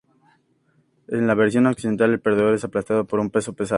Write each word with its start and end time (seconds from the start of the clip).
En 1.09 1.27
la 1.27 1.35
versión 1.35 1.67
occidental 1.67 2.09
el 2.09 2.19
perdedor 2.19 2.55
es 2.55 2.63
aplastado 2.63 3.05
por 3.05 3.19
un 3.19 3.29
peso 3.29 3.53
pesado. 3.53 3.69